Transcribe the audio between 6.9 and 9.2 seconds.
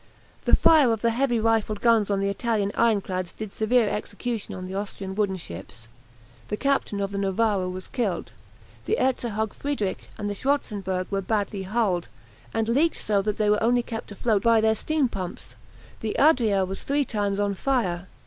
of the "Novara" was killed; the